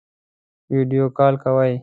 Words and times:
ویډیو 0.73 1.03
کال 1.17 1.33
کوئ؟ 1.43 1.73